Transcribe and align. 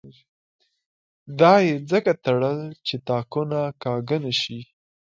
دا 1.39 1.53
یې 1.67 1.75
ځکه 1.91 2.11
تړل 2.25 2.59
چې 2.87 2.95
تاکونه 3.07 3.59
کاږه 3.83 4.17
نه 4.25 4.33
شي. 4.41 4.59